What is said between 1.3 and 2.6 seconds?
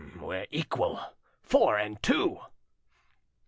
Four and two."